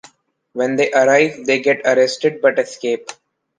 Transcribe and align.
When 0.53 0.77
they 0.77 0.91
arrive, 0.91 1.45
they 1.45 1.59
get 1.61 1.85
arrested, 1.85 2.41
but 2.41 2.57
escape. 2.57 3.09